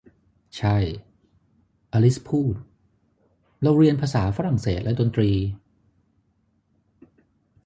[0.57, 0.77] 'ใช่'
[1.93, 2.55] อลิซพูด
[3.61, 5.31] 'เราเรียนภาษาฝรั่งเศสและดนตรี'